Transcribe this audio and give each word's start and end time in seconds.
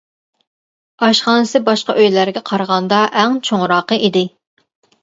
ئاشخانىسى 1.07 1.61
باشقا 1.67 1.97
ئۆيلەرگە 2.05 2.45
قارىغاندا 2.51 3.05
ئەڭ 3.21 3.39
چوڭراقى 3.51 4.03
ئىدى. 4.09 4.27